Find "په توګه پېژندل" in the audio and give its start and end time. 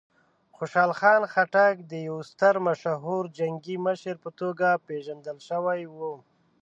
4.23-5.37